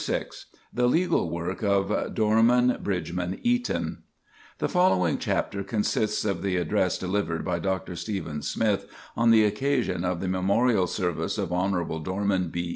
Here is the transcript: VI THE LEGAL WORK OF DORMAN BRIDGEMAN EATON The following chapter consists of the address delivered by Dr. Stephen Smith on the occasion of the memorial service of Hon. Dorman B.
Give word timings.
VI 0.03 0.25
THE 0.73 0.87
LEGAL 0.87 1.29
WORK 1.29 1.61
OF 1.61 2.15
DORMAN 2.15 2.79
BRIDGEMAN 2.81 3.39
EATON 3.43 4.01
The 4.57 4.67
following 4.67 5.19
chapter 5.19 5.63
consists 5.63 6.25
of 6.25 6.41
the 6.41 6.57
address 6.57 6.97
delivered 6.97 7.45
by 7.45 7.59
Dr. 7.59 7.95
Stephen 7.95 8.41
Smith 8.41 8.87
on 9.15 9.29
the 9.29 9.43
occasion 9.45 10.03
of 10.03 10.19
the 10.19 10.27
memorial 10.27 10.87
service 10.87 11.37
of 11.37 11.53
Hon. 11.53 12.01
Dorman 12.03 12.49
B. 12.49 12.69